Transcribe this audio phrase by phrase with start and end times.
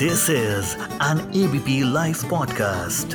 [0.00, 3.14] This is an ABP Life podcast.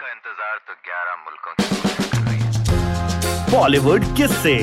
[0.00, 1.68] का इंतज़ार तो 11 मुल्कों है?
[3.52, 4.56] बॉलीवुड किस से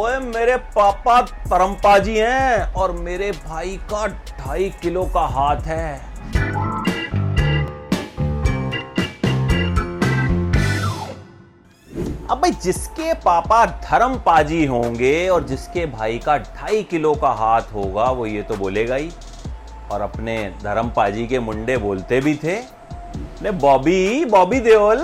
[0.00, 6.15] ओए मेरे पापा परम्पा जी हैं और मेरे भाई का ढाई किलो का हाथ है।
[12.30, 17.72] अब भाई जिसके पापा धर्म पाजी होंगे और जिसके भाई का ढाई किलो का हाथ
[17.74, 19.10] होगा, वो ये तो बोलेगा ही।
[19.92, 22.56] और अपने धर्म पाजी के मुंडे बोलते भी थे।
[23.42, 24.98] ने बॉबी बॉबी देओल,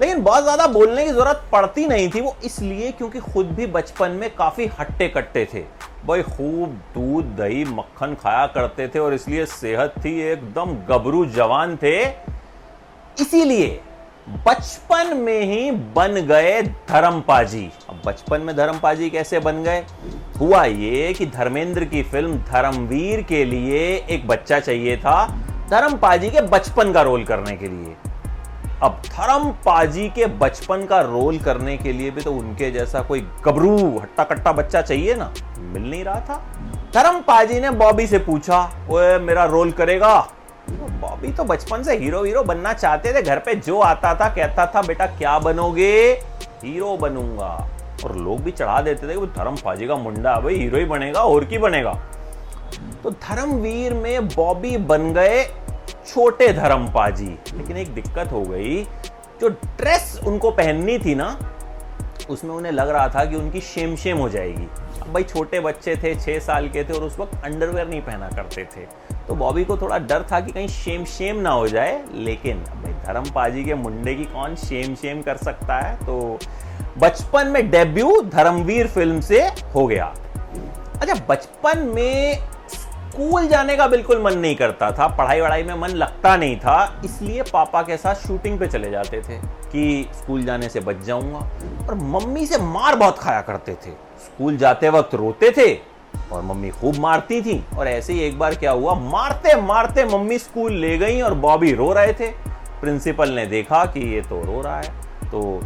[0.00, 4.10] लेकिन बहुत ज़्यादा बोलने की ज़रूरत पड़ती नहीं थी वो, इसलिए क्योंकि खुद भी बचपन
[4.12, 5.64] में काफ़ी हट्टे कट्टे थे।
[6.06, 11.76] भाई खूब दूध, दही, मक्खन खाया करते थे और इसलिए सेहत थी, एकदम गबरू जवान
[11.76, 12.00] थे।
[13.20, 13.80] इसीलिए
[14.28, 19.84] बचपन में ही बन गए धर्मपाजी। अब बचपन में धर्मपाजी कैसे बन गए?
[20.40, 25.26] हुआ ये कि धर्मेंद्र की फ़िल्म धर्मवीर के लिए एक बच्चा चाहिए था
[25.70, 27.96] धर्मपाजी के बचपन का रोल करने के लिए।
[28.82, 33.98] अब धर्मपाजी के बचपन का रोल करने के लिए भी तो उनके जैसा कोई गबरू
[33.98, 35.32] हट्टा कट्टा बच्चा चाहिए ना?
[35.58, 36.36] मिल नहीं रहा था।
[36.94, 40.28] धर्मपाजी ने बॉबी से पूछा, ओए, मेरा रोल करेगा?
[40.70, 44.66] बॉबी तो बचपन से हीरो हीरो बनना चाहते थे, घर पे जो आता था, कहता
[44.66, 46.12] था, बेटा, क्या बनोगे?
[46.64, 47.68] हीरो बनूँगा।
[48.04, 51.20] और लोग भी चढ़ा देते थे कि धर्म फाजी का मुंडा भाई, हीरो ही बनेगा,
[51.20, 51.92] और की बनेगा?
[53.02, 55.44] तो धर्मवीर में बॉबी बन गए
[56.06, 58.84] छोटे धर्मपाजी। लेकिन एक दिक्कत हो गई,
[59.40, 61.38] जो ड्रेस उनको पहननी थी ना,
[62.30, 64.68] उसमें उन्हें लग रहा था कि उनकी शेम शेम हो जाएगी।
[65.02, 68.28] अब भाई छोटे बच्चे थे छः साल के थे और उस वक्त अंडरवेयर नहीं पहना
[68.28, 68.86] करते थे।
[69.28, 72.92] तो बॉबी को थोड़ा डर था कि कहीं शेम शेम ना हो जाए, लेकिन भाई
[73.06, 75.94] धर्मपाजी के मुंडे की कौन शेम शेम कर सकता है?
[75.96, 76.38] तो
[76.98, 79.40] बचपन में डेब्यू धर्मवीर फ़िल्म से
[79.74, 80.14] हो गया।
[81.00, 82.38] अच्छा बचपन में
[83.12, 87.00] स्कूल जाने का बिल्कुल मन नहीं करता था पढ़ाई वढ़ाई में मन लगता नहीं था,
[87.04, 89.36] इसलिए पापा के साथ शूटिंग पे चले जाते थे
[89.68, 91.38] कि स्कूल जाने से बच जाऊँगा।
[91.86, 93.90] और मम्मी से मार बहुत खाया करते थे।
[94.24, 95.74] स्कूल जाते वक्त रोते थे
[96.32, 100.38] और मम्मी खूब मारती थी। और ऐसे ही एक बार क्या हुआ मारते मारते मम्मी
[100.38, 102.30] स्कूल ले गई और बॉबी रो रहे थे।
[102.80, 105.60] प्रिंसिपल ने देखा कि ये तो रो रहा है तो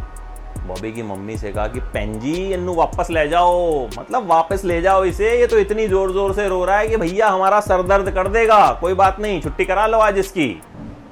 [0.67, 5.03] बॉबी की मम्मी से कहा कि पेंजी इन्नू वापस ले जाओ। मतलब वापस ले जाओ
[5.05, 8.09] इसे। ये तो इतनी ज़ोर ज़ोर से रो रहा है कि भैया हमारा सर दर्द
[8.11, 10.47] कर देगा। कोई बात नहीं, छुट्टी करा लो आज इसकी।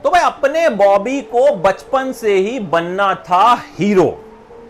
[0.04, 3.44] तो भाई, अपने बॉबी को बचपन से ही बनना था
[3.80, 4.08] हीरो।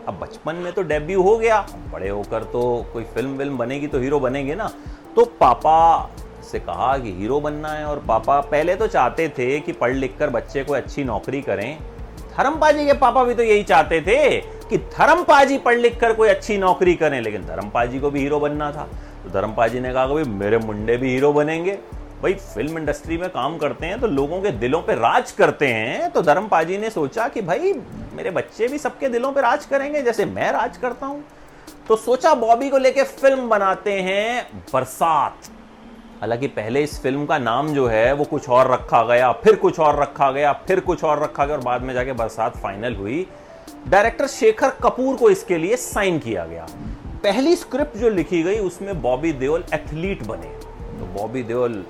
[0.08, 1.60] अब बचपन में तो डेब्यू हो गया।
[1.94, 4.70] बड़े होकर तो कोई फ़िल्म विल्म बनेगी तो हीरो बनेंगे ना।
[5.16, 6.10] तो पापा
[6.52, 10.18] से कहा कि, हीरो बनना है। और पापा पहले तो चाहते थे कि पढ़ लिख
[10.20, 11.78] कर बच्चे को अच्छी नौकरी करें।
[12.38, 14.38] धर्मपाजी के पापा भी तो यही चाहते थे।
[14.70, 18.72] कि धर्मपाजी पढ़ लिख कर कोई अच्छी नौकरी करें, लेकिन धर्मपाजी को भी हीरो बनना
[18.72, 18.88] था।
[19.24, 21.78] तो धर्मपाजी ने कहा भाई, मेरे मुंडे भी हीरो बनेंगे।
[22.22, 26.10] भाई फ़िल्म इंडस्ट्री में काम करते हैं तो लोगों के दिलों पे राज करते हैं।
[26.12, 27.74] तो धर्मपाजी ने सोचा कि भाई,
[28.14, 31.24] मेरे बच्चे भी सबके दिलों पे राज करेंगे, जैसे मैं राज करता हूँ।
[31.88, 35.50] तो सोचा बॉबी को लेके फ़िल्म बनाते हैं, बरसात।
[36.22, 39.80] हालाँकि पहले इस फ़िल्म का नाम जो है, वो कुछ और रखा गया, फिर कुछ
[39.80, 43.28] और रखा गया, फिर कुछ और रखा गया, और बाद में जाके बरसात फाइनल हुई।
[43.88, 46.68] डायरेक्टर शेखर कपूर को इसके लिए साइन किया गया।
[47.24, 50.50] पहली स्क्रिप्ट जो लिखी गई, उसमें बॉबी देओल एथलीट बने।
[51.00, 51.86] तो बॉबी देओल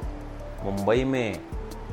[0.64, 1.40] मुंबई में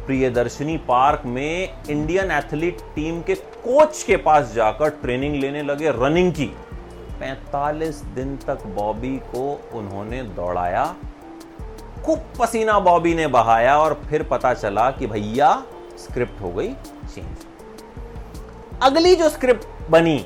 [0.06, 6.32] प्रियदर्शनी पार्क में इंडियन एथलीट टीम के कोच के पास जाकर ट्रेनिंग लेने लगे, रनिंग
[6.32, 6.46] की।
[7.20, 10.96] 45 दिन तक बॉबी को उन्होंने दौड़ाया।
[12.06, 15.64] खूब पसीना बॉबी ने बहाया और फिर पता चला कि भैया,
[15.98, 16.72] स्क्रिप्ट हो गई,
[17.14, 17.46] चेंज।
[18.82, 20.24] अगली जो स्क्रिप्ट बनी।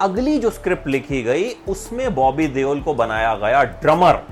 [0.00, 4.24] अगली जो स्क्रिप्ट लिखी गई, उसमें बॉबी देओल को बनाया गया ड्रमर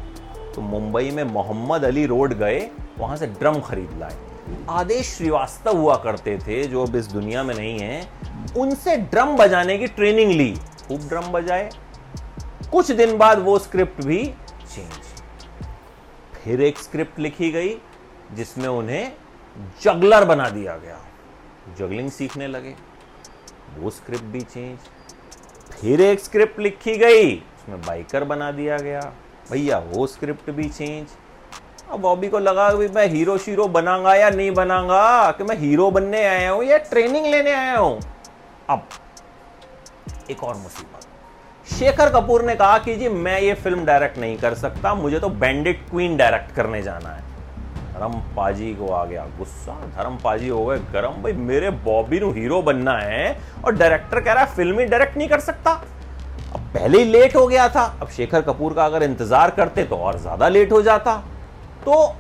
[0.55, 2.69] तो मुंबई में मोहम्मद अली रोड गए,
[2.99, 4.17] वहाँ से ड्रम खरीद लाए।
[4.71, 8.07] आदेश श्रीवास्तव हुआ करते थे, जो अब इस दुनिया में नहीं है,
[8.57, 10.55] उनसे ड्रम बजाने की ट्रेनिंग ली।
[10.89, 11.71] खूब ड्रम बजाए।
[12.73, 14.25] कुछ दिन बाद वो स्क्रिप्ट भी
[14.75, 15.03] चेंज
[16.35, 17.75] फिर एक स्क्रिप्ट लिखी गई,
[18.35, 19.13] जिसमें उन्हें
[19.83, 20.99] जगलर बना दिया गया।
[21.79, 22.75] जगलिंग सीखने लगे।
[23.79, 24.79] वो स्क्रिप्ट भी चेंज
[25.73, 29.01] फिर एक स्क्रिप्ट लिखी गई, उसमें बाइकर बना दिया गया।
[29.51, 31.07] भैया, वो स्क्रिप्ट भी चेंज
[31.85, 35.91] अब बॉबी को लगा कि मैं हीरो शीरो बनाऊँगा या नहीं बनाऊँगा, कि मैं हीरो
[35.91, 38.01] बनने आया हूँ या ट्रेनिंग लेने आया हूँ।
[38.71, 38.89] अब,
[40.31, 41.07] एक और मुसीबत।
[41.69, 45.29] शेखर कपूर ने कहा कि जी, मैं ये फ़िल्म डायरेक्ट नहीं कर सकता, मुझे तो
[45.29, 47.23] बैंडिट क्वीन डायरेक्ट करने जाना है।
[47.97, 49.73] को आ गया। गुस्सा?
[49.97, 51.23] धर्म पाजी हो गए। गरम?
[51.23, 55.17] भाई, मेरे बॉबी नु हीरो बनना है और डायरेक्टर कह रहा है, फ़िल्म ही डायरेक्ट
[55.17, 55.71] नहीं कर सकता।
[56.55, 59.97] अब पहले ही लेट हो गया था। अब शेखर कपूर का अगर इंतज़ार करते तो
[59.99, 61.17] और ज़्यादा लेट हो जाता।
[61.85, 62.15] तो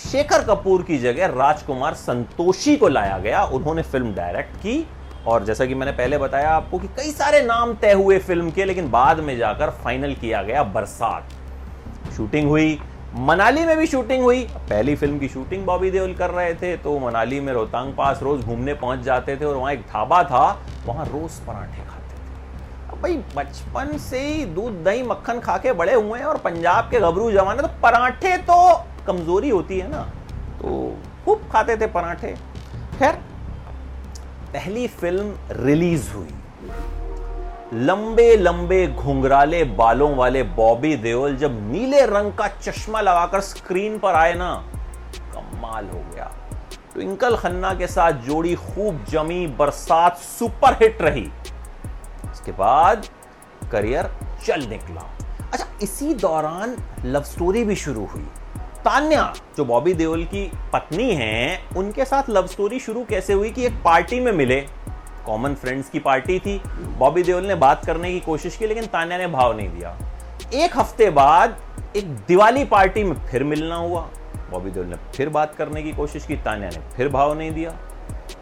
[0.00, 4.86] शेखर कपूर की जगह राजकुमार संतोषी को लाया गया। उन्होंने फ़िल्म डायरेक्ट की
[5.26, 8.64] और जैसा कि मैंने पहले बताया आपको कि कई सारे नाम तय हुए फ़िल्म के,
[8.64, 11.28] लेकिन बाद में जाकर फाइनल किया गया बरसात।
[12.16, 12.78] शूटिंग हुई
[13.16, 16.98] मनाली में भी शूटिंग हुई। पहली फ़िल्म की शूटिंग बॉबी देओल कर रहे थे तो
[16.98, 20.46] मनाली में रोहतांग पास रोज घूमने पहुँच जाते थे और वहाँ एक ढाबा था,
[20.86, 25.72] वहाँ रोज पराठे खाते थे। अब भाई, बचपन से ही दूध, दही, मक्खन खा के
[25.72, 28.56] बड़े हुए हैं और पंजाब के गबरू जमाने तो पराठे तो
[29.06, 30.02] कमज़ोरी होती है ना।
[30.62, 32.34] तो खूब खाते थे पराठे।
[32.98, 33.12] खैर,
[34.52, 36.34] पहली फ़िल्म रिलीज़ हुई।
[37.74, 44.14] लंबे लंबे घुंघराले बालों वाले बॉबी देओल जब नीले रंग का चश्मा लगाकर स्क्रीन पर
[44.14, 44.54] आए ना,
[45.34, 46.24] कमाल हो गया।
[46.94, 51.30] ट्विंकल खन्ना के साथ जोड़ी खूब जमी, बरसात सुपरहिट रही।
[52.32, 53.06] इसके बाद
[53.72, 54.10] करियर
[54.46, 55.18] चल निकला।
[55.52, 58.26] अच्छा इसी दौरान लव स्टोरी भी शुरू हुई।
[58.84, 63.66] तान्या, जो बॉबी देओल की पत्नी हैं, उनके साथ लव स्टोरी शुरू कैसे हुई कि
[63.66, 64.83] एक पार्टी में मिले?
[65.26, 66.60] कॉमन फ्रेंड्स की पार्टी थी।
[66.98, 69.96] बॉबी देओल ने बात करने की कोशिश की, लेकिन तान्या ने भाव नहीं दिया।
[70.54, 71.56] एक हफ़्ते बाद
[71.96, 74.00] एक दिवाली पार्टी में फिर मिलना हुआ।
[74.50, 77.70] बॉबी देओल ने फिर बात करने की कोशिश की, तान्या ने फिर भाव नहीं दिया।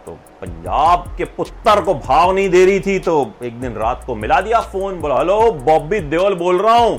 [0.06, 4.14] तो पंजाब के पुत्र को भाव नहीं दे रही थी तो एक दिन रात को
[4.14, 6.98] मिला दिया फ़ोन बोला, हेलो बॉबी देओल बोल रहा हूँ।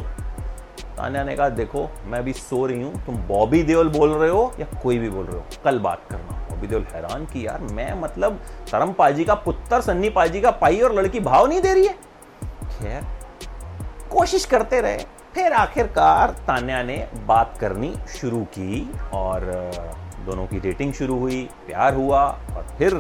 [0.98, 4.52] तान्या ने कहा, देखो, मैं अभी सो रही हूँ, तुम बॉबी देओल बोल रहे हो
[4.60, 7.94] या कोई भी बोल रहे हो, कल बात करना। बॉबी देओल हैरान की यार, मैं
[8.02, 8.40] मतलब
[8.72, 11.94] तरम पाजी का पुत्र, सन्नी पाजी का पाई और लड़की भाव नहीं दे रही है।
[12.70, 13.04] खैर,
[14.12, 14.98] कोशिश करते रहे,
[15.36, 19.46] फिर आखिरकार तान्या ने बात करनी शुरू की और
[20.26, 22.24] दोनों की डेटिंग शुरू हुई, प्यार हुआ
[22.56, 22.94] और फिर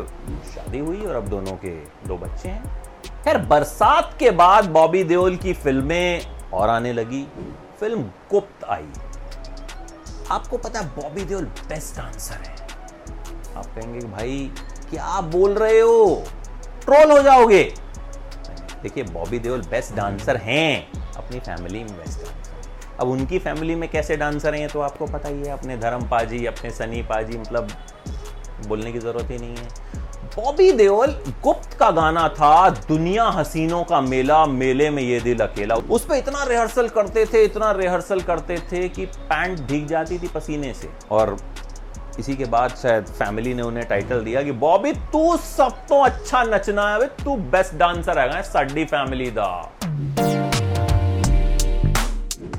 [0.54, 1.75] शादी हुई और अब दोनों के
[2.07, 2.81] दो बच्चे हैं।
[3.24, 7.27] खैर, बरसात के बाद बॉबी देओल की फ़िल्में और आने लगी।
[7.80, 8.92] फ़िल्म गुप्त आई।
[10.31, 12.62] आपको पता है, बॉबी देओल बेस्ट डांसर है।
[13.63, 14.51] आप कहेंगे भाई,
[14.89, 16.24] क्या बोल रहे हो?
[16.86, 17.63] ट्रोल हो जाओगे।
[18.83, 22.42] देखिए, बॉबी देओल बेस्ट डांसर हैं अपनी फैमिली में। बेस्ट डांसर
[23.00, 26.45] अब उनकी फैमिली में कैसे डांसर हैं तो आपको पता ही है, अपने धर्म पाजी
[26.45, 27.69] अपने सनी पाजी मतलब
[28.68, 30.01] बोलने की ज़रूरत ही नहीं है।
[30.36, 31.12] बॉबी देओल
[31.44, 36.15] गुप्त का गाना था, दुनिया हसीनों का मेला, मेले में ये दिल अकेला। उस पर
[36.15, 40.89] इतना रिहर्सल करते थे, इतना रिहर्सल करते थे कि पैंट भीग जाती थी पसीने से।
[41.12, 41.36] और
[42.19, 46.44] इसी के बाद शायद फैमिली ने उन्हें टाइटल दिया कि, बॉबी, तू सब तो अच्छा
[46.44, 49.71] नचना है तू बेस्ट डांसर है साडी फैमिली दा.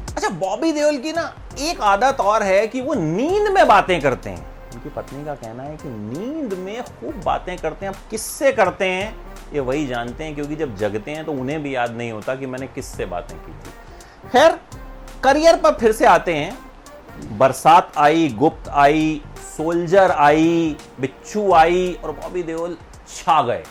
[0.08, 4.30] अच्छा बॉबी देओल की ना एक आदत और है कि वो नींद में बातें करते
[4.30, 8.52] हैं। उनकी पत्नी का कहना है कि नींद में खूब बातें करते हैं, अब किससे
[8.52, 9.16] करते हैं,
[9.54, 12.46] ये वही जानते हैं, क्योंकि जब जगते हैं तो उन्हें भी याद नहीं होता कि
[12.46, 14.58] मैंने किससे बातें की थी। खैर,
[15.24, 16.58] करियर पर फिर से आते हैं।
[17.22, 19.22] बरसात आई, गुप्त आई,
[19.56, 22.76] सोल्जर आई, बिच्छू आई और बॉबी देओल
[23.16, 23.62] छा गए।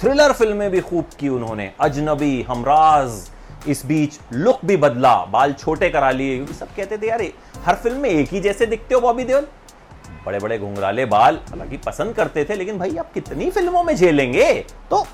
[0.00, 3.30] थ्रिलर फ़िल्में भी खूब की उन्होंने। अजनबी, हमराज,
[3.68, 7.22] इस बीच लुक भी बदला। बाल छोटे करा लिए, क्योंकि सब कहते थे यार
[7.64, 9.46] हर फ़िल्म में एक ही जैसे दिखते हो बॉबी देओल?
[10.26, 14.54] बड़े बड़े घुंघराले बाल हालाँकि पसंद करते थे, लेकिन भाई, आप कितनी फ़िल्मों में झेलेंगे?
[14.90, 15.06] तो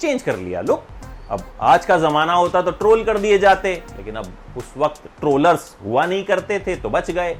[0.00, 0.84] चेंज कर लिया लुक।
[1.30, 5.74] अब आज का जमाना होता तो ट्रोल कर दिए जाते, लेकिन अब उस वक्त ट्रोलर्स
[5.84, 7.34] हुआ नहीं करते थे तो बच गए।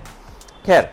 [0.67, 0.91] खैर,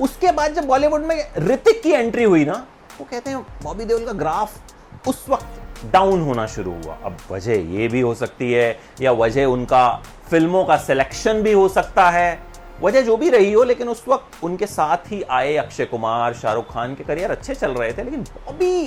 [0.00, 2.54] उसके बाद जब बॉलीवुड में ऋतिक की एंट्री हुई ना,
[3.00, 7.70] वो कहते हैं, बॉबी देओल का ग्राफ उस वक्त डाउन होना शुरू हुआ। अब वजह
[7.72, 9.90] ये भी हो सकती है, या वजह उनका
[10.30, 12.38] फ़िल्मों का सिलेक्शन भी हो सकता है।
[12.82, 16.72] वजह जो भी रही हो, लेकिन उस वक्त उनके साथ ही आए अक्षय कुमार, शाहरुख
[16.72, 18.86] खान के करियर अच्छे चल रहे थे, लेकिन बॉबी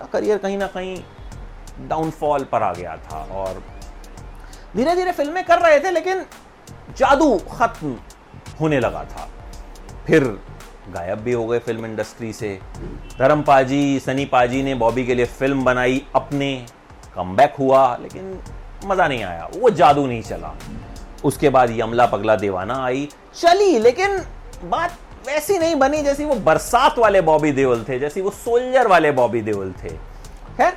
[0.00, 0.96] का करियर कहीं ना कहीं
[1.80, 3.62] डाउनफॉल पर आ गया था और
[4.76, 6.24] धीरे धीरे फ़िल्में कर रहे थे, लेकिन
[6.98, 7.96] जादू खत्म
[8.60, 9.28] होने लगा था।
[10.06, 10.24] फिर
[10.94, 12.58] गायब भी हो गए फ़िल्म इंडस्ट्री से।
[13.18, 16.66] धर्म पाजी, सनी पाजी ने बॉबी के लिए फ़िल्म बनाई, अपने
[17.14, 18.38] कमबैक हुआ, लेकिन
[18.86, 20.54] मज़ा नहीं आया, वो जादू नहीं चला।
[21.24, 24.18] उसके बाद यमला पगला दीवाना आई, चली, लेकिन
[24.64, 29.10] बात वैसी नहीं बनी जैसी वो बरसात वाले बॉबी देओल थे, जैसी वो सोल्जर वाले
[29.12, 29.88] बॉबी देओल थे।
[30.56, 30.76] खैर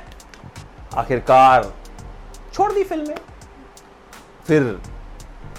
[0.94, 1.72] आखिरकार।
[2.54, 3.14] छोड़ दी फ़िल्में
[4.46, 4.62] फिर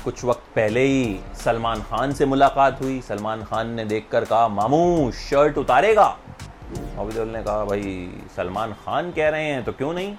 [0.03, 5.11] कुछ वक्त पहले ही सलमान खान से मुलाकात हुई। सलमान खान ने देखकर कहा मामू
[5.11, 6.07] शर्ट उतारेगा?
[6.95, 10.15] बॉबी देओल ने कहा भाई सलमान खान कह रहे हैं तो क्यों नहीं?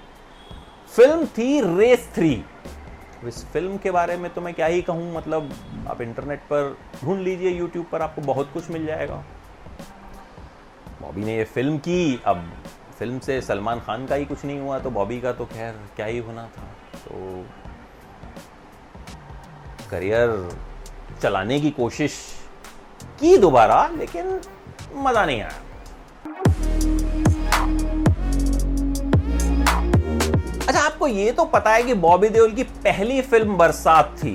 [0.95, 2.33] फ़िल्म थी रेस थ्री।
[3.27, 5.13] इस फ़िल्म के बारे में तो मैं क्या ही कहूँ?
[5.15, 5.51] मतलब
[5.89, 9.23] आप इंटरनेट पर ढूंढ लीजिए यूट्यूब पर आपको बहुत कुछ मिल जाएगा।
[11.01, 12.51] बॉबी ने ये फ़िल्म की अब
[12.99, 16.05] फ़िल्म से सलमान खान का ही कुछ नहीं हुआ तो बॉबी का तो खैर क्या
[16.05, 16.63] ही होना था।
[16.97, 17.45] तो
[19.91, 20.57] करियर
[21.21, 22.13] चलाने की कोशिश
[23.19, 24.39] की दोबारा, लेकिन
[24.97, 25.53] मज़ा नहीं आया।
[30.59, 34.33] अच्छा आपको ये तो पता है कि बॉबी देओल की पहली फ़िल्म बरसात थी।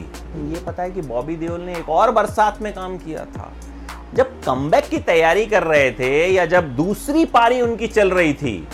[0.53, 3.53] ये पता है कि बॉबी देओल ने एक और बरसात में काम किया था।
[4.15, 8.69] जब कमबैक की तैयारी कर रहे थे या जब दूसरी पारी उनकी चल रही थी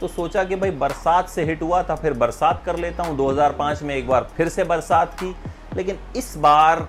[0.00, 3.82] तो सोचा कि भाई बरसात से हिट हुआ था, फिर बरसात कर लेता हूँ। 2005
[3.82, 5.34] में एक बार फिर से बरसात की।
[5.76, 6.80] लेकिन इस बार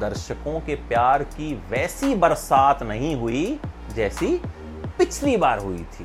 [0.00, 3.58] दर्शकों के प्यार की वैसी बरसात नहीं हुई
[3.94, 4.28] जैसी
[4.98, 6.04] पिछली बार हुई थी।